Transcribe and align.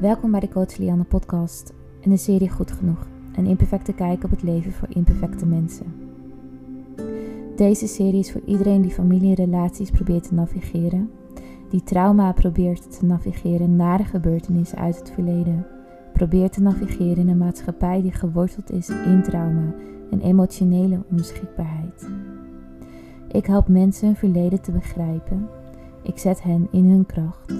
Welkom 0.00 0.30
bij 0.30 0.40
de 0.40 0.48
Coach 0.48 0.76
Lianne 0.76 1.04
podcast 1.04 1.72
en 2.00 2.10
de 2.10 2.16
serie 2.16 2.50
Goed 2.50 2.72
Genoeg. 2.72 3.06
Een 3.36 3.46
imperfecte 3.46 3.92
kijk 3.92 4.24
op 4.24 4.30
het 4.30 4.42
leven 4.42 4.72
voor 4.72 4.88
imperfecte 4.90 5.46
mensen. 5.46 5.94
Deze 7.56 7.86
serie 7.86 8.18
is 8.18 8.32
voor 8.32 8.40
iedereen 8.44 8.82
die 8.82 8.90
familie 8.90 9.28
en 9.28 9.44
relaties 9.44 9.90
probeert 9.90 10.28
te 10.28 10.34
navigeren, 10.34 11.10
die 11.70 11.82
trauma 11.82 12.32
probeert 12.32 12.98
te 12.98 13.04
navigeren 13.04 13.76
naar 13.76 13.98
de 13.98 14.04
gebeurtenissen 14.04 14.78
uit 14.78 14.98
het 14.98 15.10
verleden, 15.10 15.66
probeert 16.12 16.52
te 16.52 16.62
navigeren 16.62 17.16
in 17.16 17.28
een 17.28 17.38
maatschappij 17.38 18.02
die 18.02 18.12
geworteld 18.12 18.70
is 18.70 18.88
in 18.88 19.22
trauma 19.22 19.74
en 20.10 20.20
emotionele 20.20 21.02
onbeschikbaarheid. 21.10 22.08
Ik 23.28 23.46
help 23.46 23.68
mensen 23.68 24.06
hun 24.06 24.16
verleden 24.16 24.60
te 24.60 24.72
begrijpen. 24.72 25.48
Ik 26.02 26.18
zet 26.18 26.42
hen 26.42 26.68
in 26.70 26.84
hun 26.84 27.06
kracht 27.06 27.52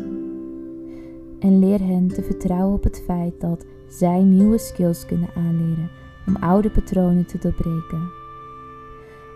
en 1.41 1.59
leer 1.59 1.81
hen 1.81 2.09
te 2.09 2.23
vertrouwen 2.23 2.75
op 2.75 2.85
het 2.85 3.03
feit 3.05 3.41
dat 3.41 3.65
zij 3.89 4.23
nieuwe 4.23 4.59
skills 4.59 5.07
kunnen 5.07 5.29
aanleren 5.35 5.91
om 6.27 6.37
oude 6.37 6.71
patronen 6.71 7.27
te 7.27 7.39
doorbreken. 7.39 8.11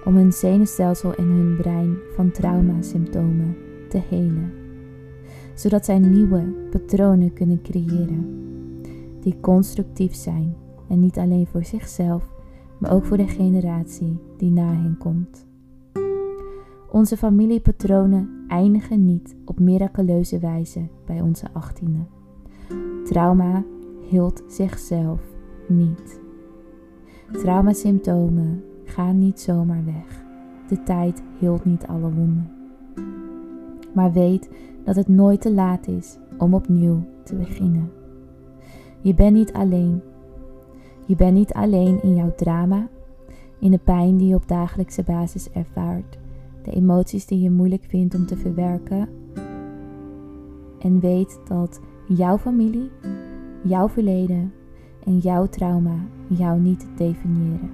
Om 0.04 0.16
hun 0.16 0.32
zenuwstelsel 0.32 1.14
en 1.14 1.24
hun 1.24 1.56
brein 1.56 1.96
van 2.14 2.30
traumasymptomen 2.30 3.56
te 3.88 4.00
helen, 4.08 4.52
zodat 5.54 5.84
zij 5.84 5.98
nieuwe 5.98 6.42
patronen 6.70 7.32
kunnen 7.32 7.62
creëren 7.62 8.42
die 9.20 9.40
constructief 9.40 10.14
zijn 10.14 10.56
en 10.88 11.00
niet 11.00 11.18
alleen 11.18 11.46
voor 11.46 11.64
zichzelf, 11.64 12.32
maar 12.78 12.92
ook 12.92 13.04
voor 13.04 13.16
de 13.16 13.28
generatie 13.28 14.18
die 14.36 14.50
na 14.50 14.66
hen 14.66 14.96
komt. 14.98 15.46
Onze 16.90 17.16
familiepatronen 17.16 18.33
eindigen 18.48 19.04
niet 19.04 19.36
op 19.44 19.58
miraculeuze 19.58 20.38
wijze 20.38 20.88
bij 21.06 21.20
onze 21.20 21.46
achttiende. 21.52 22.04
Trauma 23.04 23.64
hield 24.08 24.42
zichzelf 24.46 25.20
niet. 25.68 26.20
Traumasymptomen 27.32 28.64
gaan 28.84 29.18
niet 29.18 29.40
zomaar 29.40 29.84
weg. 29.84 30.24
De 30.68 30.82
tijd 30.82 31.22
hield 31.38 31.64
niet 31.64 31.86
alle 31.86 32.12
wonden. 32.12 32.50
Maar 33.94 34.12
weet 34.12 34.50
dat 34.84 34.96
het 34.96 35.08
nooit 35.08 35.40
te 35.40 35.52
laat 35.52 35.86
is 35.86 36.18
om 36.38 36.54
opnieuw 36.54 37.02
te 37.24 37.34
beginnen. 37.34 37.90
Je 39.00 39.14
bent 39.14 39.34
niet 39.34 39.52
alleen. 39.52 40.02
Je 41.06 41.16
bent 41.16 41.34
niet 41.34 41.52
alleen 41.52 42.02
in 42.02 42.14
jouw 42.14 42.34
drama, 42.34 42.88
in 43.58 43.70
de 43.70 43.78
pijn 43.78 44.16
die 44.16 44.28
je 44.28 44.34
op 44.34 44.48
dagelijkse 44.48 45.02
basis 45.02 45.50
ervaart 45.50 46.18
de 46.64 46.70
emoties 46.70 47.26
die 47.26 47.40
je 47.40 47.50
moeilijk 47.50 47.84
vindt 47.88 48.14
om 48.14 48.26
te 48.26 48.36
verwerken. 48.36 49.08
En 50.78 51.00
weet 51.00 51.40
dat 51.48 51.80
jouw 52.08 52.38
familie, 52.38 52.90
jouw 53.62 53.88
verleden 53.88 54.52
en 55.04 55.18
jouw 55.18 55.46
trauma 55.46 56.06
jou 56.28 56.60
niet 56.60 56.86
definiëren. 56.96 57.70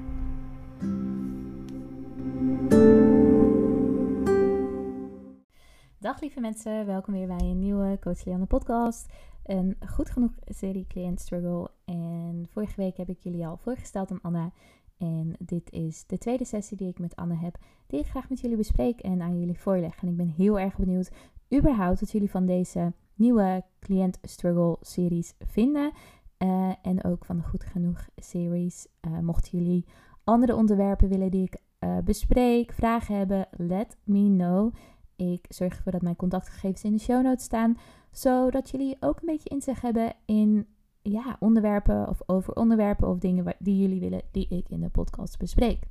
Dag 5.99 6.21
lieve 6.21 6.41
mensen, 6.41 6.87
welkom 6.87 7.15
weer 7.15 7.27
bij 7.27 7.41
een 7.41 7.59
nieuwe 7.59 7.99
Coach 8.01 8.25
Leanne 8.25 8.47
podcast. 8.47 9.13
Een 9.45 9.77
goed 9.89 10.11
genoeg 10.11 10.33
serie 10.45 10.87
Client 10.87 11.21
Struggle. 11.21 11.71
En 11.85 12.47
vorige 12.49 12.77
week 12.77 12.97
heb 12.97 13.09
ik 13.09 13.19
jullie 13.21 13.47
al 13.47 13.57
voorgesteld 13.57 14.11
aan 14.11 14.21
Anna. 14.23 14.53
En 15.01 15.33
dit 15.39 15.73
is 15.73 16.07
de 16.07 16.19
tweede 16.19 16.45
sessie 16.45 16.77
die 16.77 16.89
ik 16.89 16.99
met 16.99 17.17
Anne 17.17 17.35
heb, 17.35 17.59
die 17.87 18.01
ik 18.01 18.07
graag 18.07 18.29
met 18.29 18.41
jullie 18.41 18.57
bespreek 18.57 19.01
en 19.01 19.23
aan 19.23 19.39
jullie 19.39 19.59
voorleg. 19.59 20.03
En 20.03 20.09
ik 20.09 20.17
ben 20.17 20.29
heel 20.29 20.59
erg 20.59 20.77
benieuwd 20.77 21.11
überhaupt 21.55 22.01
wat 22.01 22.11
jullie 22.11 22.31
van 22.31 22.47
deze 22.47 22.93
nieuwe 23.15 23.65
Client 23.79 24.19
Struggle 24.23 24.77
series 24.81 25.35
vinden. 25.39 25.93
Uh, 26.39 26.73
en 26.83 27.05
ook 27.05 27.25
van 27.25 27.37
de 27.37 27.43
Goed 27.43 27.65
Genoeg 27.65 28.09
series. 28.17 28.87
Uh, 29.07 29.19
mochten 29.19 29.59
jullie 29.59 29.85
andere 30.25 30.57
onderwerpen 30.57 31.09
willen 31.09 31.31
die 31.31 31.45
ik 31.45 31.57
uh, 31.85 31.99
bespreek, 32.05 32.73
vragen 32.73 33.17
hebben, 33.17 33.49
let 33.51 33.97
me 34.05 34.27
know. 34.29 34.75
Ik 35.17 35.47
zorg 35.49 35.77
ervoor 35.77 35.93
dat 35.93 36.03
mijn 36.03 36.17
contactgegevens 36.17 36.85
in 36.85 36.93
de 36.93 36.99
show 36.99 37.23
notes 37.23 37.45
staan, 37.45 37.79
zodat 38.11 38.71
jullie 38.71 38.97
ook 39.01 39.21
een 39.21 39.27
beetje 39.27 39.49
inzicht 39.49 39.83
hebben 39.83 40.13
in 40.25 40.67
ja, 41.03 41.37
onderwerpen 41.39 42.09
of 42.09 42.23
over 42.27 42.55
onderwerpen 42.55 43.09
of 43.09 43.19
dingen 43.19 43.55
die 43.59 43.79
jullie 43.81 44.01
willen 44.01 44.23
die 44.31 44.49
ik 44.49 44.69
in 44.69 44.81
de 44.81 44.89
podcast 44.89 45.39
bespreek. 45.39 45.83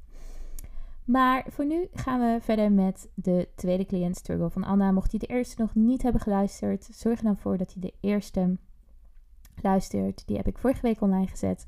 Maar 1.05 1.45
voor 1.49 1.65
nu 1.65 1.87
gaan 1.93 2.19
we 2.19 2.41
verder 2.41 2.71
met 2.71 3.09
de 3.13 3.47
tweede 3.55 3.85
client 3.85 4.15
struggle 4.15 4.49
van 4.49 4.63
Anna. 4.63 4.91
Mocht 4.91 5.11
je 5.11 5.19
de 5.19 5.25
eerste 5.25 5.61
nog 5.61 5.75
niet 5.75 6.01
hebben 6.01 6.21
geluisterd, 6.21 6.89
zorg 6.91 7.17
er 7.17 7.25
dan 7.25 7.37
voor 7.37 7.57
dat 7.57 7.73
je 7.73 7.79
de 7.79 7.93
eerste 7.99 8.57
luistert. 9.61 10.27
Die 10.27 10.37
heb 10.37 10.47
ik 10.47 10.57
vorige 10.57 10.81
week 10.81 11.01
online 11.01 11.27
gezet. 11.27 11.67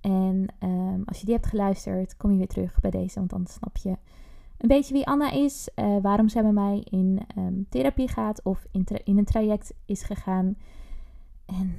En 0.00 0.46
um, 0.60 1.02
als 1.04 1.18
je 1.18 1.24
die 1.24 1.34
hebt 1.34 1.46
geluisterd, 1.46 2.16
kom 2.16 2.30
je 2.30 2.36
weer 2.36 2.48
terug 2.48 2.80
bij 2.80 2.90
deze, 2.90 3.18
want 3.18 3.30
dan 3.30 3.46
snap 3.46 3.76
je 3.76 3.96
een 4.58 4.68
beetje 4.68 4.94
wie 4.94 5.06
Anna 5.06 5.30
is, 5.30 5.68
uh, 5.74 5.96
waarom 6.02 6.28
zij 6.28 6.42
bij 6.42 6.52
mij 6.52 6.86
in 6.90 7.20
um, 7.38 7.66
therapie 7.68 8.08
gaat 8.08 8.42
of 8.42 8.66
in, 8.70 8.86
in 9.04 9.18
een 9.18 9.24
traject 9.24 9.74
is 9.84 10.02
gegaan. 10.02 10.56
En 11.46 11.74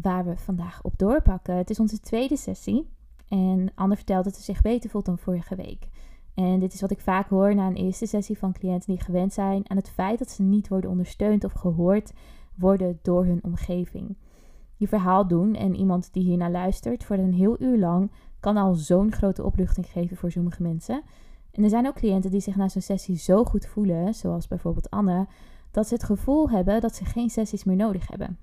waar 0.00 0.24
we 0.24 0.36
vandaag 0.36 0.82
op 0.82 0.98
doorpakken. 0.98 1.56
Het 1.56 1.70
is 1.70 1.80
onze 1.80 2.00
tweede 2.00 2.36
sessie. 2.36 2.88
En 3.28 3.72
Anne 3.74 3.96
vertelt 3.96 4.24
dat 4.24 4.36
ze 4.36 4.42
zich 4.42 4.62
beter 4.62 4.90
voelt 4.90 5.04
dan 5.04 5.18
vorige 5.18 5.56
week. 5.56 5.88
En 6.34 6.58
dit 6.58 6.72
is 6.72 6.80
wat 6.80 6.90
ik 6.90 7.00
vaak 7.00 7.28
hoor 7.28 7.54
na 7.54 7.66
een 7.66 7.76
eerste 7.76 8.06
sessie 8.06 8.38
van 8.38 8.52
cliënten 8.52 8.94
die 8.94 9.04
gewend 9.04 9.32
zijn 9.32 9.70
aan 9.70 9.76
het 9.76 9.90
feit 9.90 10.18
dat 10.18 10.30
ze 10.30 10.42
niet 10.42 10.68
worden 10.68 10.90
ondersteund 10.90 11.44
of 11.44 11.52
gehoord 11.52 12.12
worden 12.54 12.98
door 13.02 13.24
hun 13.24 13.44
omgeving. 13.44 14.16
Je 14.76 14.88
verhaal 14.88 15.26
doen 15.26 15.54
en 15.54 15.74
iemand 15.74 16.12
die 16.12 16.22
hiernaar 16.22 16.50
luistert 16.50 17.04
voor 17.04 17.16
een 17.16 17.32
heel 17.32 17.62
uur 17.62 17.78
lang 17.78 18.10
kan 18.40 18.56
al 18.56 18.74
zo'n 18.74 19.12
grote 19.12 19.44
opluchting 19.44 19.86
geven 19.86 20.16
voor 20.16 20.30
sommige 20.30 20.62
mensen. 20.62 21.02
En 21.50 21.62
er 21.62 21.70
zijn 21.70 21.86
ook 21.86 21.94
cliënten 21.94 22.30
die 22.30 22.40
zich 22.40 22.56
na 22.56 22.68
zo'n 22.68 22.82
sessie 22.82 23.16
zo 23.16 23.44
goed 23.44 23.66
voelen, 23.66 24.14
zoals 24.14 24.48
bijvoorbeeld 24.48 24.90
Anne, 24.90 25.26
dat 25.70 25.88
ze 25.88 25.94
het 25.94 26.02
gevoel 26.02 26.50
hebben 26.50 26.80
dat 26.80 26.94
ze 26.94 27.04
geen 27.04 27.30
sessies 27.30 27.64
meer 27.64 27.76
nodig 27.76 28.08
hebben. 28.08 28.38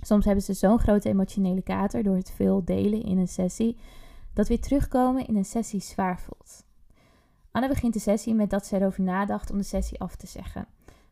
Soms 0.00 0.24
hebben 0.24 0.44
ze 0.44 0.52
zo'n 0.52 0.78
grote 0.78 1.08
emotionele 1.08 1.62
kater 1.62 2.02
door 2.02 2.16
het 2.16 2.30
veel 2.30 2.64
delen 2.64 3.02
in 3.02 3.18
een 3.18 3.28
sessie, 3.28 3.76
dat 4.32 4.48
weer 4.48 4.60
terugkomen 4.60 5.26
in 5.26 5.36
een 5.36 5.44
sessie 5.44 5.80
zwaar 5.80 6.20
voelt. 6.20 6.66
Anne 7.50 7.68
begint 7.68 7.92
de 7.92 8.00
sessie 8.00 8.34
met 8.34 8.50
dat 8.50 8.66
ze 8.66 8.76
erover 8.76 9.02
nadacht 9.02 9.50
om 9.50 9.56
de 9.56 9.64
sessie 9.64 10.00
af 10.00 10.16
te 10.16 10.26
zeggen. 10.26 10.66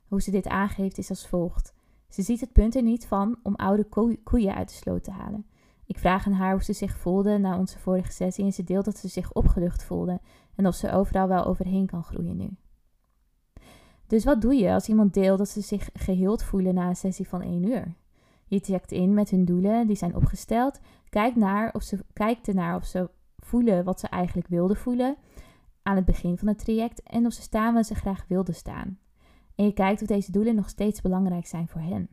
Hoe 0.08 0.22
ze 0.22 0.30
dit 0.30 0.48
aangeeft 0.48 0.98
is 0.98 1.10
als 1.10 1.26
volgt. 1.26 1.74
Ze 2.08 2.22
ziet 2.22 2.40
het 2.40 2.52
punt 2.52 2.74
er 2.74 2.82
niet 2.82 3.06
van 3.06 3.38
om 3.42 3.54
oude 3.54 3.84
koeien 4.24 4.54
uit 4.54 4.68
de 4.68 4.74
sloot 4.74 5.04
te 5.04 5.10
halen. 5.10 5.46
Ik 5.86 5.98
vraag 5.98 6.26
aan 6.26 6.32
haar 6.32 6.52
hoe 6.52 6.64
ze 6.64 6.72
zich 6.72 6.96
voelde 6.96 7.38
na 7.38 7.58
onze 7.58 7.78
vorige 7.78 8.12
sessie 8.12 8.44
en 8.44 8.52
ze 8.52 8.64
deelt 8.64 8.84
dat 8.84 8.98
ze 8.98 9.08
zich 9.08 9.32
opgelucht 9.32 9.82
voelde 9.82 10.20
en 10.54 10.66
of 10.66 10.74
ze 10.74 10.92
overal 10.92 11.28
wel 11.28 11.44
overheen 11.44 11.86
kan 11.86 12.04
groeien 12.04 12.36
nu. 12.36 12.48
Dus 14.06 14.24
wat 14.24 14.40
doe 14.40 14.54
je 14.54 14.72
als 14.72 14.88
iemand 14.88 15.14
deelt 15.14 15.38
dat 15.38 15.48
ze 15.48 15.60
zich 15.60 15.88
geheeld 15.92 16.42
voelen 16.42 16.74
na 16.74 16.88
een 16.88 16.96
sessie 16.96 17.28
van 17.28 17.42
1 17.42 17.62
uur? 17.62 17.94
Je 18.48 18.58
checkt 18.58 18.92
in 18.92 19.14
met 19.14 19.30
hun 19.30 19.44
doelen, 19.44 19.86
die 19.86 19.96
zijn 19.96 20.16
opgesteld. 20.16 20.80
Kijk 21.08 21.36
naar 21.36 21.74
of 21.74 21.82
ze, 21.82 22.04
kijkt 22.12 22.48
ernaar 22.48 22.76
of 22.76 22.84
ze 22.84 23.10
voelen 23.38 23.84
wat 23.84 24.00
ze 24.00 24.08
eigenlijk 24.08 24.48
wilden 24.48 24.76
voelen 24.76 25.16
aan 25.82 25.96
het 25.96 26.04
begin 26.04 26.38
van 26.38 26.48
het 26.48 26.58
traject 26.58 27.02
en 27.02 27.26
of 27.26 27.32
ze 27.32 27.42
staan 27.42 27.74
waar 27.74 27.84
ze 27.84 27.94
graag 27.94 28.24
wilden 28.28 28.54
staan. 28.54 28.98
En 29.54 29.64
je 29.64 29.72
kijkt 29.72 30.02
of 30.02 30.08
deze 30.08 30.32
doelen 30.32 30.54
nog 30.54 30.68
steeds 30.68 31.00
belangrijk 31.00 31.46
zijn 31.46 31.68
voor 31.68 31.80
hen. 31.80 32.08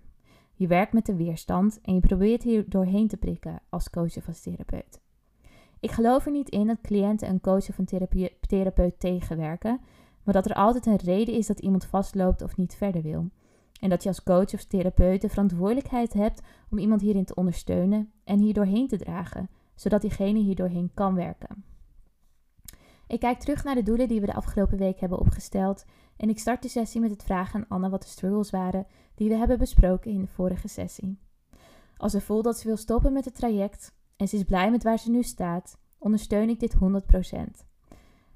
Je 0.54 0.68
werkt 0.68 0.94
met 0.94 1.06
de 1.06 1.16
weerstand 1.16 1.82
en 1.82 1.94
je 1.94 2.00
probeert 2.00 2.44
hier 2.44 2.70
doorheen 2.70 3.08
te 3.08 3.18
prikken 3.18 3.62
als 3.70 3.90
coach 3.90 4.18
of 4.18 4.28
als 4.28 4.42
therapeut. 4.42 5.02
Ik 5.80 5.92
geloof 5.92 6.26
er 6.26 6.32
niet 6.32 6.50
in 6.50 6.68
dat 6.68 6.82
cliënten 6.82 7.30
een 7.30 7.42
coach 7.42 7.70
of 7.70 7.78
een 7.78 8.30
therapeut 8.48 9.00
tegenwerken, 9.00 9.80
maar 10.24 10.34
dat 10.34 10.46
er 10.46 10.56
altijd 10.56 10.86
een 10.86 10.96
reden 10.96 11.34
is 11.34 11.48
dat 11.48 11.60
iemand 11.60 11.86
vastloopt 11.86 12.42
of 12.42 12.58
niet 12.58 12.76
verder 12.76 13.02
wil. 13.02 13.30
En 13.84 13.90
dat 13.90 14.04
je 14.04 14.10
als 14.10 14.24
coach 14.24 14.54
of 14.54 14.64
therapeut 14.64 15.22
de 15.22 15.30
verantwoordelijkheid 15.30 16.14
hebt 16.14 16.42
om 16.70 16.78
iemand 16.78 17.02
hierin 17.02 17.26
te 17.26 17.36
ondersteunen 17.36 18.12
en 18.24 18.40
hier 18.40 18.54
doorheen 18.54 18.88
te 18.88 18.98
dragen, 18.98 19.50
zodat 19.76 20.02
diegene 20.02 20.40
hier 20.40 20.56
doorheen 20.56 20.92
kan 20.94 21.16
werken. 21.16 21.64
Ik 23.08 23.20
kijk 23.20 23.40
terug 23.40 23.64
naar 23.64 23.76
de 23.76 23.84
doelen 23.84 24.08
die 24.08 24.20
we 24.20 24.26
de 24.26 24.34
afgelopen 24.34 24.78
week 24.78 25.00
hebben 25.00 25.20
opgesteld 25.20 25.86
en 26.18 26.30
ik 26.30 26.40
start 26.40 26.62
de 26.62 26.68
sessie 26.68 27.02
met 27.02 27.10
het 27.12 27.24
vragen 27.24 27.60
aan 27.60 27.68
Anna 27.68 27.90
wat 27.90 28.02
de 28.02 28.08
struggles 28.08 28.50
waren 28.50 28.88
die 29.16 29.30
we 29.30 29.36
hebben 29.36 29.58
besproken 29.58 30.12
in 30.12 30.22
de 30.22 30.28
vorige 30.28 30.68
sessie. 30.68 31.20
Als 31.98 32.12
ze 32.12 32.22
voelt 32.22 32.44
dat 32.44 32.58
ze 32.58 32.68
wil 32.68 32.78
stoppen 32.78 33.14
met 33.14 33.26
het 33.26 33.36
traject 33.36 33.96
en 34.16 34.28
ze 34.28 34.36
is 34.36 34.44
blij 34.44 34.72
met 34.72 34.84
waar 34.84 35.00
ze 35.00 35.10
nu 35.10 35.24
staat, 35.24 35.78
ondersteun 35.98 36.50
ik 36.50 36.60
dit 36.60 36.76
100%. 36.76 36.78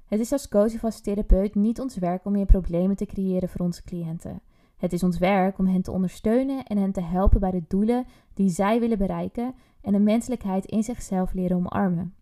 Het 0.06 0.20
is 0.20 0.32
als 0.32 0.48
coach 0.48 0.74
of 0.74 0.84
als 0.84 1.00
therapeut 1.00 1.54
niet 1.54 1.80
ons 1.80 1.96
werk 1.96 2.24
om 2.24 2.32
meer 2.32 2.46
problemen 2.46 2.96
te 2.96 3.06
creëren 3.06 3.48
voor 3.48 3.60
onze 3.60 3.82
cliënten. 3.82 4.42
Het 4.78 4.92
is 4.92 5.02
ons 5.02 5.18
werk 5.18 5.58
om 5.58 5.66
hen 5.66 5.82
te 5.82 5.90
ondersteunen 5.90 6.64
en 6.64 6.78
hen 6.78 6.92
te 6.92 7.02
helpen 7.02 7.40
bij 7.40 7.50
de 7.50 7.64
doelen 7.68 8.06
die 8.34 8.48
zij 8.48 8.80
willen 8.80 8.98
bereiken 8.98 9.54
en 9.80 9.92
de 9.92 9.98
menselijkheid 9.98 10.64
in 10.64 10.82
zichzelf 10.82 11.32
leren 11.32 11.56
omarmen. 11.56 12.14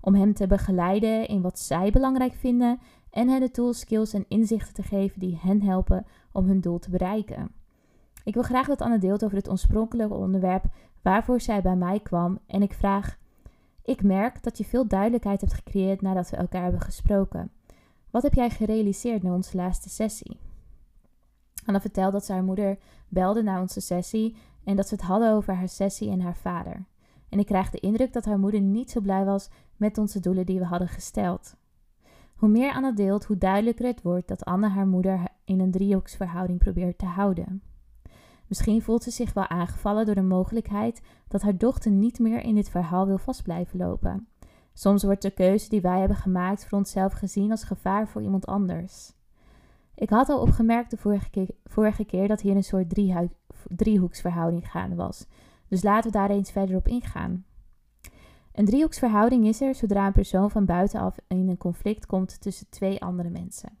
Om 0.00 0.14
hen 0.14 0.32
te 0.32 0.46
begeleiden 0.46 1.28
in 1.28 1.40
wat 1.40 1.58
zij 1.58 1.90
belangrijk 1.90 2.34
vinden 2.34 2.78
en 3.10 3.28
hen 3.28 3.40
de 3.40 3.50
tools, 3.50 3.78
skills 3.78 4.12
en 4.12 4.24
inzichten 4.28 4.74
te 4.74 4.82
geven 4.82 5.20
die 5.20 5.38
hen 5.42 5.62
helpen 5.62 6.06
om 6.32 6.46
hun 6.46 6.60
doel 6.60 6.78
te 6.78 6.90
bereiken. 6.90 7.50
Ik 8.24 8.34
wil 8.34 8.42
graag 8.42 8.66
dat 8.66 8.80
Anne 8.80 8.98
deelt 8.98 9.24
over 9.24 9.36
het 9.36 9.50
oorspronkelijke 9.50 10.14
onderwerp 10.14 10.64
waarvoor 11.02 11.40
zij 11.40 11.62
bij 11.62 11.76
mij 11.76 12.00
kwam 12.00 12.38
en 12.46 12.62
ik 12.62 12.72
vraag: 12.72 13.18
Ik 13.82 14.02
merk 14.02 14.42
dat 14.42 14.58
je 14.58 14.64
veel 14.64 14.86
duidelijkheid 14.86 15.40
hebt 15.40 15.54
gecreëerd 15.54 16.02
nadat 16.02 16.30
we 16.30 16.36
elkaar 16.36 16.62
hebben 16.62 16.80
gesproken. 16.80 17.50
Wat 18.10 18.22
heb 18.22 18.34
jij 18.34 18.50
gerealiseerd 18.50 19.22
na 19.22 19.32
onze 19.32 19.56
laatste 19.56 19.88
sessie? 19.88 20.38
Anna 21.64 21.80
vertelt 21.80 22.12
dat 22.12 22.24
ze 22.24 22.32
haar 22.32 22.44
moeder 22.44 22.78
belde 23.08 23.42
na 23.42 23.60
onze 23.60 23.80
sessie 23.80 24.36
en 24.64 24.76
dat 24.76 24.88
ze 24.88 24.94
het 24.94 25.04
hadden 25.04 25.32
over 25.32 25.54
haar 25.54 25.68
sessie 25.68 26.10
en 26.10 26.20
haar 26.20 26.36
vader. 26.36 26.84
En 27.28 27.38
ik 27.38 27.46
krijg 27.46 27.70
de 27.70 27.80
indruk 27.80 28.12
dat 28.12 28.24
haar 28.24 28.38
moeder 28.38 28.60
niet 28.60 28.90
zo 28.90 29.00
blij 29.00 29.24
was 29.24 29.50
met 29.76 29.98
onze 29.98 30.20
doelen 30.20 30.46
die 30.46 30.58
we 30.58 30.64
hadden 30.64 30.88
gesteld. 30.88 31.56
Hoe 32.34 32.48
meer 32.48 32.72
Anna 32.72 32.92
deelt, 32.92 33.24
hoe 33.24 33.38
duidelijker 33.38 33.86
het 33.86 34.02
wordt 34.02 34.28
dat 34.28 34.44
Anna 34.44 34.68
haar 34.68 34.86
moeder 34.86 35.20
in 35.44 35.60
een 35.60 35.70
driehoeksverhouding 35.70 36.58
probeert 36.58 36.98
te 36.98 37.06
houden. 37.06 37.62
Misschien 38.46 38.82
voelt 38.82 39.02
ze 39.02 39.10
zich 39.10 39.32
wel 39.32 39.48
aangevallen 39.48 40.06
door 40.06 40.14
de 40.14 40.22
mogelijkheid 40.22 41.02
dat 41.28 41.42
haar 41.42 41.56
dochter 41.56 41.90
niet 41.90 42.18
meer 42.18 42.40
in 42.40 42.54
dit 42.54 42.68
verhaal 42.68 43.06
wil 43.06 43.18
vast 43.18 43.42
blijven 43.42 43.78
lopen. 43.78 44.28
Soms 44.72 45.02
wordt 45.02 45.22
de 45.22 45.30
keuze 45.30 45.68
die 45.68 45.80
wij 45.80 45.98
hebben 45.98 46.16
gemaakt 46.16 46.66
voor 46.66 46.78
onszelf 46.78 47.12
gezien 47.12 47.50
als 47.50 47.64
gevaar 47.64 48.08
voor 48.08 48.22
iemand 48.22 48.46
anders. 48.46 49.12
Ik 49.96 50.10
had 50.10 50.28
al 50.28 50.40
opgemerkt 50.40 50.90
de 50.90 50.96
vorige 50.96 51.30
keer, 51.30 51.48
vorige 51.64 52.04
keer 52.04 52.28
dat 52.28 52.40
hier 52.40 52.56
een 52.56 52.64
soort 52.64 52.94
driehoeksverhouding 53.68 54.70
gaande 54.70 54.96
was. 54.96 55.26
Dus 55.68 55.82
laten 55.82 56.10
we 56.10 56.18
daar 56.18 56.30
eens 56.30 56.50
verder 56.50 56.76
op 56.76 56.88
ingaan. 56.88 57.44
Een 58.52 58.64
driehoeksverhouding 58.64 59.46
is 59.46 59.60
er 59.60 59.74
zodra 59.74 60.06
een 60.06 60.12
persoon 60.12 60.50
van 60.50 60.64
buitenaf 60.64 61.16
in 61.28 61.48
een 61.48 61.56
conflict 61.56 62.06
komt 62.06 62.40
tussen 62.40 62.68
twee 62.68 63.02
andere 63.02 63.30
mensen. 63.30 63.78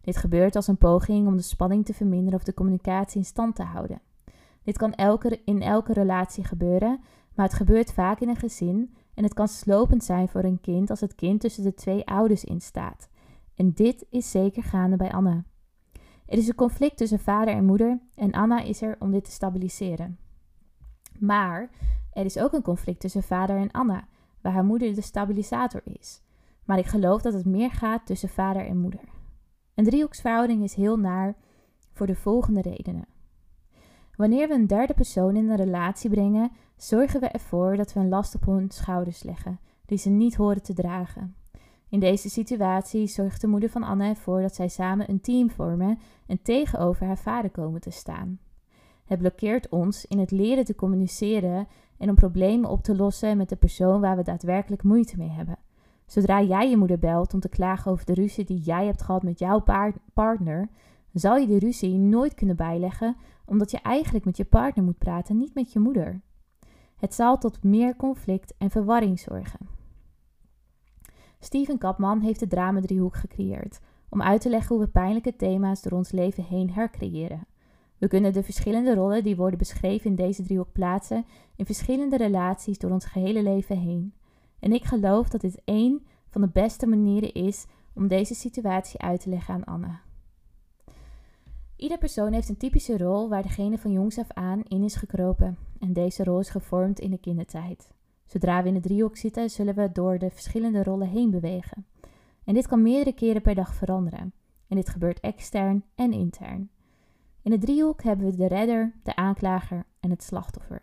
Dit 0.00 0.16
gebeurt 0.16 0.56
als 0.56 0.66
een 0.66 0.78
poging 0.78 1.26
om 1.26 1.36
de 1.36 1.42
spanning 1.42 1.84
te 1.84 1.94
verminderen 1.94 2.38
of 2.38 2.44
de 2.44 2.54
communicatie 2.54 3.18
in 3.18 3.24
stand 3.24 3.54
te 3.54 3.62
houden. 3.62 4.00
Dit 4.62 4.78
kan 4.78 4.94
elke, 4.94 5.40
in 5.44 5.62
elke 5.62 5.92
relatie 5.92 6.44
gebeuren, 6.44 7.00
maar 7.34 7.46
het 7.46 7.54
gebeurt 7.54 7.92
vaak 7.92 8.20
in 8.20 8.28
een 8.28 8.36
gezin 8.36 8.94
en 9.14 9.24
het 9.24 9.34
kan 9.34 9.48
slopend 9.48 10.04
zijn 10.04 10.28
voor 10.28 10.44
een 10.44 10.60
kind 10.60 10.90
als 10.90 11.00
het 11.00 11.14
kind 11.14 11.40
tussen 11.40 11.62
de 11.62 11.74
twee 11.74 12.06
ouders 12.06 12.44
instaat. 12.44 13.08
En 13.54 13.72
dit 13.72 14.06
is 14.10 14.30
zeker 14.30 14.62
gaande 14.62 14.96
bij 14.96 15.12
Anna. 15.12 15.44
Er 16.26 16.38
is 16.38 16.48
een 16.48 16.54
conflict 16.54 16.96
tussen 16.96 17.18
vader 17.18 17.54
en 17.54 17.64
moeder 17.64 17.98
en 18.14 18.32
Anna 18.32 18.60
is 18.60 18.82
er 18.82 18.96
om 18.98 19.10
dit 19.10 19.24
te 19.24 19.30
stabiliseren. 19.30 20.18
Maar 21.18 21.70
er 22.12 22.24
is 22.24 22.38
ook 22.38 22.52
een 22.52 22.62
conflict 22.62 23.00
tussen 23.00 23.22
vader 23.22 23.56
en 23.56 23.70
Anna, 23.70 24.08
waar 24.40 24.52
haar 24.52 24.64
moeder 24.64 24.94
de 24.94 25.00
stabilisator 25.00 25.80
is. 25.84 26.22
Maar 26.64 26.78
ik 26.78 26.86
geloof 26.86 27.22
dat 27.22 27.32
het 27.32 27.44
meer 27.44 27.70
gaat 27.70 28.06
tussen 28.06 28.28
vader 28.28 28.66
en 28.66 28.78
moeder. 28.78 29.00
Een 29.74 29.84
driehoeksverhouding 29.84 30.62
is 30.62 30.74
heel 30.74 30.98
naar 30.98 31.36
voor 31.92 32.06
de 32.06 32.14
volgende 32.14 32.60
redenen. 32.60 33.06
Wanneer 34.16 34.48
we 34.48 34.54
een 34.54 34.66
derde 34.66 34.94
persoon 34.94 35.36
in 35.36 35.50
een 35.50 35.56
relatie 35.56 36.10
brengen, 36.10 36.50
zorgen 36.76 37.20
we 37.20 37.26
ervoor 37.26 37.76
dat 37.76 37.92
we 37.92 38.00
een 38.00 38.08
last 38.08 38.34
op 38.34 38.46
hun 38.46 38.70
schouders 38.70 39.22
leggen, 39.22 39.60
die 39.86 39.98
ze 39.98 40.08
niet 40.08 40.34
horen 40.34 40.62
te 40.62 40.74
dragen. 40.74 41.34
In 41.88 42.00
deze 42.00 42.30
situatie 42.30 43.06
zorgt 43.06 43.40
de 43.40 43.46
moeder 43.46 43.70
van 43.70 43.82
Anne 43.82 44.08
ervoor 44.08 44.40
dat 44.40 44.54
zij 44.54 44.68
samen 44.68 45.10
een 45.10 45.20
team 45.20 45.50
vormen 45.50 45.98
en 46.26 46.42
tegenover 46.42 47.06
haar 47.06 47.18
vader 47.18 47.50
komen 47.50 47.80
te 47.80 47.90
staan. 47.90 48.38
Het 49.04 49.18
blokkeert 49.18 49.68
ons 49.68 50.06
in 50.06 50.18
het 50.18 50.30
leren 50.30 50.64
te 50.64 50.74
communiceren 50.74 51.68
en 51.98 52.08
om 52.08 52.14
problemen 52.14 52.70
op 52.70 52.82
te 52.82 52.96
lossen 52.96 53.36
met 53.36 53.48
de 53.48 53.56
persoon 53.56 54.00
waar 54.00 54.16
we 54.16 54.22
daadwerkelijk 54.22 54.82
moeite 54.82 55.16
mee 55.16 55.30
hebben. 55.30 55.58
Zodra 56.06 56.42
jij 56.42 56.70
je 56.70 56.76
moeder 56.76 56.98
belt 56.98 57.34
om 57.34 57.40
te 57.40 57.48
klagen 57.48 57.90
over 57.90 58.04
de 58.04 58.14
ruzie 58.14 58.44
die 58.44 58.60
jij 58.60 58.86
hebt 58.86 59.02
gehad 59.02 59.22
met 59.22 59.38
jouw 59.38 59.64
partner, 60.14 60.68
zal 61.12 61.36
je 61.36 61.46
die 61.46 61.58
ruzie 61.58 61.98
nooit 61.98 62.34
kunnen 62.34 62.56
bijleggen, 62.56 63.16
omdat 63.44 63.70
je 63.70 63.78
eigenlijk 63.78 64.24
met 64.24 64.36
je 64.36 64.44
partner 64.44 64.84
moet 64.84 64.98
praten, 64.98 65.36
niet 65.36 65.54
met 65.54 65.72
je 65.72 65.78
moeder. 65.78 66.20
Het 66.96 67.14
zal 67.14 67.38
tot 67.38 67.62
meer 67.62 67.96
conflict 67.96 68.54
en 68.58 68.70
verwarring 68.70 69.20
zorgen. 69.20 69.75
Steven 71.46 71.78
Kapman 71.78 72.20
heeft 72.20 72.40
de 72.40 72.46
drama-driehoek 72.46 73.16
gecreëerd 73.16 73.80
om 74.08 74.22
uit 74.22 74.40
te 74.40 74.48
leggen 74.48 74.76
hoe 74.76 74.84
we 74.84 74.90
pijnlijke 74.90 75.36
thema's 75.36 75.82
door 75.82 75.92
ons 75.92 76.10
leven 76.10 76.44
heen 76.44 76.70
hercreëren. 76.70 77.46
We 77.98 78.08
kunnen 78.08 78.32
de 78.32 78.42
verschillende 78.42 78.94
rollen 78.94 79.22
die 79.22 79.36
worden 79.36 79.58
beschreven 79.58 80.10
in 80.10 80.16
deze 80.16 80.42
driehoek 80.42 80.72
plaatsen 80.72 81.26
in 81.56 81.66
verschillende 81.66 82.16
relaties 82.16 82.78
door 82.78 82.90
ons 82.90 83.04
gehele 83.04 83.42
leven 83.42 83.78
heen. 83.78 84.14
En 84.58 84.72
ik 84.72 84.84
geloof 84.84 85.28
dat 85.28 85.40
dit 85.40 85.60
één 85.64 86.06
van 86.30 86.40
de 86.40 86.48
beste 86.52 86.86
manieren 86.86 87.32
is 87.32 87.66
om 87.94 88.08
deze 88.08 88.34
situatie 88.34 89.00
uit 89.00 89.20
te 89.20 89.28
leggen 89.28 89.54
aan 89.54 89.64
Anne. 89.64 89.98
Ieder 91.76 91.98
persoon 91.98 92.32
heeft 92.32 92.48
een 92.48 92.56
typische 92.56 92.98
rol 92.98 93.28
waar 93.28 93.42
degene 93.42 93.78
van 93.78 93.92
jongs 93.92 94.18
af 94.18 94.30
aan 94.32 94.62
in 94.68 94.82
is 94.82 94.94
gekropen 94.94 95.58
en 95.78 95.92
deze 95.92 96.24
rol 96.24 96.38
is 96.38 96.50
gevormd 96.50 97.00
in 97.00 97.10
de 97.10 97.18
kindertijd. 97.18 97.94
Zodra 98.26 98.62
we 98.62 98.68
in 98.68 98.74
de 98.74 98.80
driehoek 98.80 99.16
zitten, 99.16 99.50
zullen 99.50 99.74
we 99.74 99.92
door 99.92 100.18
de 100.18 100.30
verschillende 100.30 100.82
rollen 100.82 101.08
heen 101.08 101.30
bewegen. 101.30 101.86
En 102.44 102.54
dit 102.54 102.66
kan 102.66 102.82
meerdere 102.82 103.12
keren 103.12 103.42
per 103.42 103.54
dag 103.54 103.74
veranderen. 103.74 104.32
En 104.68 104.76
dit 104.76 104.88
gebeurt 104.88 105.20
extern 105.20 105.84
en 105.94 106.12
intern. 106.12 106.70
In 107.42 107.50
de 107.50 107.58
driehoek 107.58 108.02
hebben 108.02 108.26
we 108.26 108.36
de 108.36 108.46
redder, 108.46 108.94
de 109.02 109.16
aanklager 109.16 109.84
en 110.00 110.10
het 110.10 110.22
slachtoffer. 110.22 110.82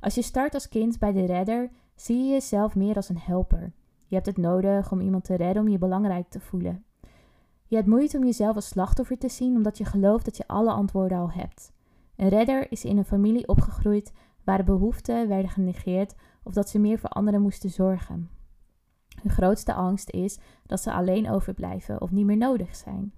Als 0.00 0.14
je 0.14 0.22
start 0.22 0.54
als 0.54 0.68
kind 0.68 0.98
bij 0.98 1.12
de 1.12 1.24
redder, 1.24 1.70
zie 1.94 2.24
je 2.24 2.32
jezelf 2.32 2.74
meer 2.74 2.96
als 2.96 3.08
een 3.08 3.18
helper. 3.18 3.72
Je 4.06 4.14
hebt 4.14 4.26
het 4.26 4.36
nodig 4.36 4.92
om 4.92 5.00
iemand 5.00 5.24
te 5.24 5.34
redden 5.34 5.62
om 5.62 5.68
je 5.68 5.78
belangrijk 5.78 6.28
te 6.28 6.40
voelen. 6.40 6.84
Je 7.66 7.76
hebt 7.76 7.88
moeite 7.88 8.16
om 8.16 8.24
jezelf 8.24 8.54
als 8.54 8.68
slachtoffer 8.68 9.18
te 9.18 9.28
zien 9.28 9.56
omdat 9.56 9.78
je 9.78 9.84
gelooft 9.84 10.24
dat 10.24 10.36
je 10.36 10.46
alle 10.46 10.70
antwoorden 10.70 11.18
al 11.18 11.30
hebt. 11.30 11.72
Een 12.16 12.28
redder 12.28 12.72
is 12.72 12.84
in 12.84 12.96
een 12.96 13.04
familie 13.04 13.48
opgegroeid 13.48 14.12
waar 14.46 14.64
behoeften 14.64 15.28
werden 15.28 15.50
genegeerd 15.50 16.14
of 16.42 16.52
dat 16.52 16.68
ze 16.68 16.78
meer 16.78 16.98
voor 16.98 17.10
anderen 17.10 17.42
moesten 17.42 17.70
zorgen. 17.70 18.30
Hun 19.22 19.30
grootste 19.30 19.74
angst 19.74 20.10
is 20.10 20.38
dat 20.66 20.80
ze 20.80 20.92
alleen 20.92 21.30
overblijven 21.30 22.00
of 22.00 22.10
niet 22.10 22.26
meer 22.26 22.36
nodig 22.36 22.76
zijn. 22.76 23.12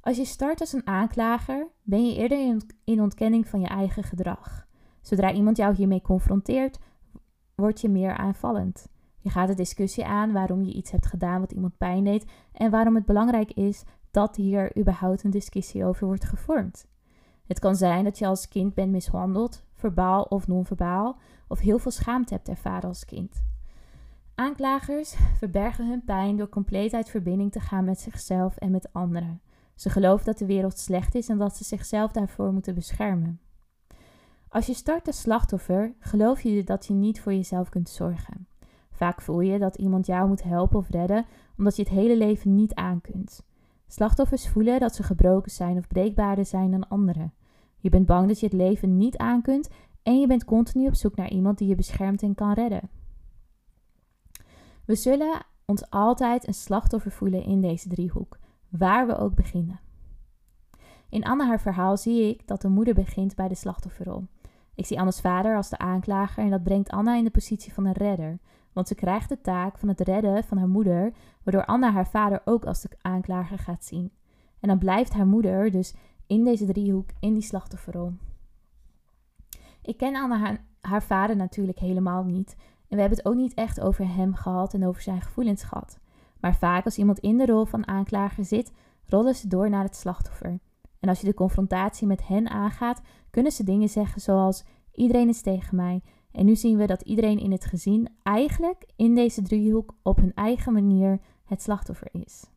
Als 0.00 0.16
je 0.16 0.24
start 0.24 0.60
als 0.60 0.72
een 0.72 0.86
aanklager, 0.86 1.68
ben 1.82 2.06
je 2.06 2.16
eerder 2.16 2.56
in 2.84 3.00
ontkenning 3.00 3.48
van 3.48 3.60
je 3.60 3.66
eigen 3.66 4.02
gedrag. 4.02 4.66
Zodra 5.00 5.32
iemand 5.32 5.56
jou 5.56 5.74
hiermee 5.74 6.02
confronteert, 6.02 6.78
word 7.54 7.80
je 7.80 7.88
meer 7.88 8.16
aanvallend. 8.16 8.88
Je 9.18 9.30
gaat 9.30 9.48
de 9.48 9.54
discussie 9.54 10.04
aan 10.04 10.32
waarom 10.32 10.62
je 10.62 10.72
iets 10.72 10.90
hebt 10.90 11.06
gedaan 11.06 11.40
wat 11.40 11.52
iemand 11.52 11.76
pijn 11.76 12.04
deed 12.04 12.30
en 12.52 12.70
waarom 12.70 12.94
het 12.94 13.04
belangrijk 13.04 13.52
is 13.52 13.84
dat 14.10 14.36
hier 14.36 14.78
überhaupt 14.78 15.24
een 15.24 15.30
discussie 15.30 15.84
over 15.84 16.06
wordt 16.06 16.24
gevormd. 16.24 16.86
Het 17.46 17.58
kan 17.58 17.76
zijn 17.76 18.04
dat 18.04 18.18
je 18.18 18.26
als 18.26 18.48
kind 18.48 18.74
bent 18.74 18.90
mishandeld, 18.90 19.64
verbaal 19.82 20.22
of 20.22 20.46
non-verbaal, 20.46 21.18
of 21.48 21.58
heel 21.58 21.78
veel 21.78 21.90
schaamte 21.90 22.34
hebt 22.34 22.48
ervaren 22.48 22.88
als 22.88 23.04
kind. 23.04 23.44
Aanklagers 24.34 25.16
verbergen 25.36 25.88
hun 25.88 26.04
pijn 26.04 26.36
door 26.36 26.48
compleet 26.48 26.92
uit 26.92 27.08
verbinding 27.08 27.52
te 27.52 27.60
gaan 27.60 27.84
met 27.84 28.00
zichzelf 28.00 28.56
en 28.56 28.70
met 28.70 28.92
anderen. 28.92 29.40
Ze 29.74 29.90
geloven 29.90 30.24
dat 30.24 30.38
de 30.38 30.46
wereld 30.46 30.78
slecht 30.78 31.14
is 31.14 31.28
en 31.28 31.38
dat 31.38 31.56
ze 31.56 31.64
zichzelf 31.64 32.12
daarvoor 32.12 32.52
moeten 32.52 32.74
beschermen. 32.74 33.40
Als 34.48 34.66
je 34.66 34.74
start 34.74 35.06
als 35.06 35.20
slachtoffer, 35.20 35.94
geloof 35.98 36.40
je 36.40 36.64
dat 36.64 36.86
je 36.86 36.92
niet 36.92 37.20
voor 37.20 37.32
jezelf 37.32 37.68
kunt 37.68 37.88
zorgen. 37.88 38.46
Vaak 38.90 39.20
voel 39.20 39.40
je 39.40 39.58
dat 39.58 39.76
iemand 39.76 40.06
jou 40.06 40.28
moet 40.28 40.42
helpen 40.42 40.78
of 40.78 40.88
redden, 40.88 41.26
omdat 41.58 41.76
je 41.76 41.82
het 41.82 41.92
hele 41.92 42.16
leven 42.16 42.54
niet 42.54 42.74
aan 42.74 43.00
kunt. 43.00 43.44
Slachtoffers 43.86 44.48
voelen 44.48 44.80
dat 44.80 44.94
ze 44.94 45.02
gebroken 45.02 45.50
zijn 45.50 45.78
of 45.78 45.86
breekbaarder 45.86 46.44
zijn 46.44 46.70
dan 46.70 46.88
anderen. 46.88 47.32
Je 47.82 47.90
bent 47.90 48.06
bang 48.06 48.28
dat 48.28 48.40
je 48.40 48.46
het 48.46 48.54
leven 48.54 48.96
niet 48.96 49.16
aan 49.16 49.42
kunt 49.42 49.68
en 50.02 50.20
je 50.20 50.26
bent 50.26 50.44
continu 50.44 50.86
op 50.86 50.94
zoek 50.94 51.16
naar 51.16 51.30
iemand 51.30 51.58
die 51.58 51.68
je 51.68 51.74
beschermt 51.74 52.22
en 52.22 52.34
kan 52.34 52.52
redden. 52.52 52.90
We 54.84 54.94
zullen 54.94 55.46
ons 55.64 55.90
altijd 55.90 56.46
een 56.46 56.54
slachtoffer 56.54 57.10
voelen 57.10 57.44
in 57.44 57.60
deze 57.60 57.88
driehoek, 57.88 58.38
waar 58.68 59.06
we 59.06 59.16
ook 59.16 59.34
beginnen. 59.34 59.80
In 61.08 61.24
Anne 61.24 61.46
haar 61.46 61.60
verhaal 61.60 61.96
zie 61.96 62.28
ik 62.28 62.46
dat 62.46 62.62
de 62.62 62.68
moeder 62.68 62.94
begint 62.94 63.34
bij 63.34 63.48
de 63.48 63.54
slachtofferrol. 63.54 64.26
Ik 64.74 64.86
zie 64.86 65.00
Annes 65.00 65.20
vader 65.20 65.56
als 65.56 65.68
de 65.68 65.78
aanklager 65.78 66.44
en 66.44 66.50
dat 66.50 66.62
brengt 66.62 66.90
Anna 66.90 67.16
in 67.16 67.24
de 67.24 67.30
positie 67.30 67.72
van 67.72 67.84
een 67.84 67.92
redder, 67.92 68.38
want 68.72 68.88
ze 68.88 68.94
krijgt 68.94 69.28
de 69.28 69.40
taak 69.40 69.78
van 69.78 69.88
het 69.88 70.00
redden 70.00 70.44
van 70.44 70.58
haar 70.58 70.68
moeder, 70.68 71.12
waardoor 71.42 71.64
Anna 71.64 71.92
haar 71.92 72.08
vader 72.08 72.42
ook 72.44 72.64
als 72.64 72.80
de 72.80 72.88
aanklager 73.00 73.58
gaat 73.58 73.84
zien. 73.84 74.12
En 74.60 74.68
dan 74.68 74.78
blijft 74.78 75.12
haar 75.12 75.26
moeder 75.26 75.70
dus 75.70 75.94
in 76.26 76.44
deze 76.44 76.66
driehoek 76.66 77.10
in 77.20 77.34
die 77.34 77.42
slachtofferrol. 77.42 78.12
Ik 79.82 79.96
ken 79.96 80.16
Anna 80.16 80.38
haar, 80.38 80.64
haar 80.80 81.02
vader 81.02 81.36
natuurlijk 81.36 81.78
helemaal 81.78 82.24
niet 82.24 82.56
en 82.88 82.98
we 82.98 83.00
hebben 83.00 83.18
het 83.18 83.26
ook 83.26 83.34
niet 83.34 83.54
echt 83.54 83.80
over 83.80 84.14
hem 84.14 84.34
gehad 84.34 84.74
en 84.74 84.86
over 84.86 85.02
zijn 85.02 85.20
gevoelens 85.20 85.62
gehad. 85.62 85.98
Maar 86.40 86.56
vaak 86.56 86.84
als 86.84 86.98
iemand 86.98 87.18
in 87.18 87.38
de 87.38 87.46
rol 87.46 87.64
van 87.64 87.88
aanklager 87.88 88.44
zit, 88.44 88.72
rollen 89.06 89.34
ze 89.34 89.48
door 89.48 89.70
naar 89.70 89.84
het 89.84 89.96
slachtoffer. 89.96 90.58
En 91.00 91.08
als 91.08 91.20
je 91.20 91.26
de 91.26 91.34
confrontatie 91.34 92.06
met 92.06 92.26
hen 92.26 92.48
aangaat, 92.48 93.00
kunnen 93.30 93.52
ze 93.52 93.64
dingen 93.64 93.88
zeggen 93.88 94.20
zoals: 94.20 94.64
Iedereen 94.92 95.28
is 95.28 95.40
tegen 95.40 95.76
mij. 95.76 96.02
En 96.32 96.44
nu 96.44 96.56
zien 96.56 96.76
we 96.76 96.86
dat 96.86 97.02
iedereen 97.02 97.38
in 97.38 97.52
het 97.52 97.64
gezin 97.64 98.08
eigenlijk 98.22 98.86
in 98.96 99.14
deze 99.14 99.42
driehoek 99.42 99.94
op 100.02 100.16
hun 100.16 100.34
eigen 100.34 100.72
manier 100.72 101.20
het 101.44 101.62
slachtoffer 101.62 102.08
is. 102.12 102.51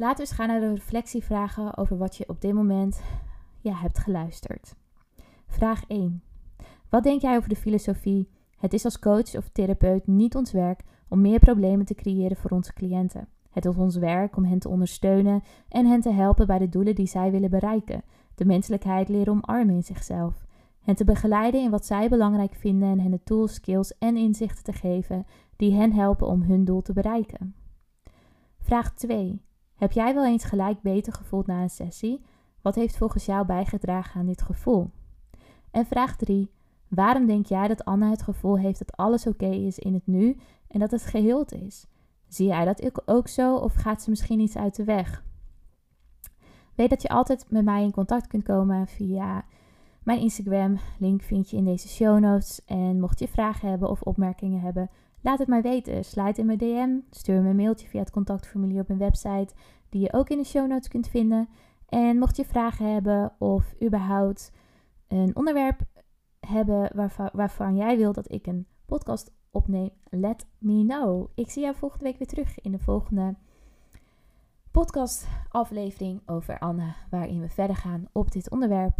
Laten 0.00 0.16
we 0.16 0.22
eens 0.22 0.32
gaan 0.32 0.48
naar 0.48 0.60
de 0.60 0.74
reflectievragen 0.74 1.76
over 1.76 1.98
wat 1.98 2.16
je 2.16 2.28
op 2.28 2.40
dit 2.40 2.52
moment 2.52 3.02
ja, 3.60 3.74
hebt 3.74 3.98
geluisterd. 3.98 4.74
Vraag 5.46 5.84
1. 5.86 6.22
Wat 6.88 7.02
denk 7.02 7.20
jij 7.20 7.36
over 7.36 7.48
de 7.48 7.56
filosofie? 7.56 8.28
Het 8.56 8.72
is 8.72 8.84
als 8.84 8.98
coach 8.98 9.36
of 9.36 9.48
therapeut 9.48 10.06
niet 10.06 10.34
ons 10.34 10.52
werk 10.52 10.82
om 11.08 11.20
meer 11.20 11.38
problemen 11.38 11.86
te 11.86 11.94
creëren 11.94 12.36
voor 12.36 12.50
onze 12.50 12.72
cliënten. 12.72 13.28
Het 13.50 13.64
is 13.64 13.76
ons 13.76 13.96
werk 13.96 14.36
om 14.36 14.44
hen 14.44 14.58
te 14.58 14.68
ondersteunen 14.68 15.42
en 15.68 15.86
hen 15.86 16.00
te 16.00 16.12
helpen 16.12 16.46
bij 16.46 16.58
de 16.58 16.68
doelen 16.68 16.94
die 16.94 17.06
zij 17.06 17.30
willen 17.30 17.50
bereiken. 17.50 18.02
De 18.34 18.44
menselijkheid 18.44 19.08
leren 19.08 19.32
omarmen 19.32 19.74
in 19.74 19.84
zichzelf. 19.84 20.46
Hen 20.80 20.94
te 20.94 21.04
begeleiden 21.04 21.60
in 21.60 21.70
wat 21.70 21.86
zij 21.86 22.08
belangrijk 22.08 22.54
vinden 22.54 22.88
en 22.88 23.00
hen 23.00 23.10
de 23.10 23.22
tools, 23.24 23.54
skills 23.54 23.98
en 23.98 24.16
inzichten 24.16 24.64
te 24.64 24.72
geven 24.72 25.26
die 25.56 25.74
hen 25.74 25.92
helpen 25.92 26.26
om 26.26 26.42
hun 26.42 26.64
doel 26.64 26.82
te 26.82 26.92
bereiken. 26.92 27.54
Vraag 28.58 28.94
2. 28.94 29.48
Heb 29.80 29.92
jij 29.92 30.14
wel 30.14 30.26
eens 30.26 30.44
gelijk 30.44 30.82
beter 30.82 31.12
gevoeld 31.12 31.46
na 31.46 31.62
een 31.62 31.70
sessie? 31.70 32.24
Wat 32.62 32.74
heeft 32.74 32.96
volgens 32.96 33.26
jou 33.26 33.46
bijgedragen 33.46 34.20
aan 34.20 34.26
dit 34.26 34.42
gevoel? 34.42 34.90
En 35.70 35.86
vraag 35.86 36.16
3. 36.16 36.50
Waarom 36.88 37.26
denk 37.26 37.46
jij 37.46 37.68
dat 37.68 37.84
Anna 37.84 38.10
het 38.10 38.22
gevoel 38.22 38.58
heeft 38.58 38.78
dat 38.78 38.96
alles 38.96 39.26
oké 39.26 39.46
is 39.46 39.78
in 39.78 39.94
het 39.94 40.06
nu 40.06 40.36
en 40.68 40.80
dat 40.80 40.90
het 40.90 41.02
geheeld 41.02 41.52
is? 41.52 41.86
Zie 42.28 42.46
jij 42.46 42.64
dat 42.64 43.08
ook 43.08 43.28
zo 43.28 43.56
of 43.56 43.74
gaat 43.74 44.02
ze 44.02 44.10
misschien 44.10 44.40
iets 44.40 44.56
uit 44.56 44.76
de 44.76 44.84
weg? 44.84 45.24
Weet 46.74 46.90
dat 46.90 47.02
je 47.02 47.08
altijd 47.08 47.46
met 47.48 47.64
mij 47.64 47.82
in 47.82 47.92
contact 47.92 48.26
kunt 48.26 48.44
komen 48.44 48.86
via 48.86 49.44
mijn 50.02 50.20
Instagram. 50.20 50.78
Link 50.98 51.22
vind 51.22 51.50
je 51.50 51.56
in 51.56 51.64
deze 51.64 51.88
show 51.88 52.18
notes. 52.18 52.64
En 52.64 53.00
mocht 53.00 53.18
je 53.18 53.28
vragen 53.28 53.68
hebben 53.68 53.90
of 53.90 54.02
opmerkingen 54.02 54.60
hebben, 54.60 54.90
laat 55.20 55.38
het 55.38 55.48
mij 55.48 55.62
weten. 55.62 56.04
Sluit 56.04 56.38
in 56.38 56.46
mijn 56.46 56.58
DM, 56.58 56.98
stuur 57.10 57.42
me 57.42 57.48
een 57.48 57.56
mailtje 57.56 57.88
via 57.88 58.00
het 58.00 58.10
contactformulier 58.10 58.80
op 58.80 58.88
mijn 58.88 59.00
website, 59.00 59.54
die 59.88 60.00
je 60.00 60.12
ook 60.12 60.28
in 60.28 60.38
de 60.38 60.44
show 60.44 60.68
notes 60.68 60.88
kunt 60.88 61.08
vinden. 61.08 61.48
En 61.88 62.18
mocht 62.18 62.36
je 62.36 62.44
vragen 62.44 62.92
hebben 62.92 63.32
of 63.38 63.74
überhaupt 63.82 64.52
een 65.08 65.36
onderwerp 65.36 65.80
hebben 66.40 66.90
waarvan, 66.94 67.30
waarvan 67.32 67.76
jij 67.76 67.96
wilt 67.96 68.14
dat 68.14 68.32
ik 68.32 68.46
een 68.46 68.66
podcast 68.86 69.32
opneem, 69.50 69.90
let 70.10 70.46
me 70.58 70.84
know. 70.84 71.28
Ik 71.34 71.50
zie 71.50 71.62
jou 71.62 71.74
volgende 71.76 72.04
week 72.04 72.18
weer 72.18 72.28
terug 72.28 72.60
in 72.60 72.72
de 72.72 72.78
volgende 72.78 73.34
podcast 74.70 75.28
aflevering 75.48 76.22
over 76.26 76.58
Anne, 76.58 76.94
waarin 77.10 77.40
we 77.40 77.48
verder 77.48 77.76
gaan 77.76 78.08
op 78.12 78.30
dit 78.30 78.50
onderwerp. 78.50 78.98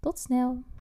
Tot 0.00 0.18
snel! 0.18 0.74